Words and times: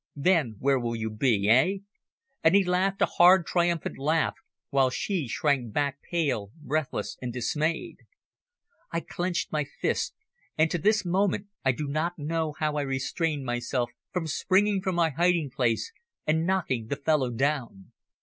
Then 0.15 0.55
where 0.57 0.79
will 0.79 0.95
you 0.95 1.11
be 1.11 1.47
eh?" 1.47 1.77
And 2.43 2.55
he 2.55 2.63
laughed 2.63 3.03
a 3.03 3.05
hard 3.05 3.45
triumphant 3.45 3.99
laugh, 3.99 4.33
while 4.71 4.89
she 4.89 5.27
shrank 5.27 5.73
back 5.73 5.99
pale, 6.09 6.49
breathless 6.55 7.19
and 7.21 7.31
dismayed. 7.31 7.97
I 8.91 9.01
clenched 9.01 9.51
my 9.51 9.63
fists, 9.63 10.15
and 10.57 10.71
to 10.71 10.79
this 10.79 11.05
moment 11.05 11.49
I 11.63 11.71
do 11.73 11.87
not 11.87 12.17
know 12.17 12.55
how 12.57 12.77
I 12.77 12.81
restrained 12.81 13.45
myself 13.45 13.91
from 14.11 14.25
springing 14.25 14.81
from 14.81 14.95
my 14.95 15.11
hiding 15.11 15.51
place 15.51 15.91
and 16.25 16.47
knocking 16.47 16.87
the 16.87 16.95
fellow 16.95 17.29
down. 17.29 17.91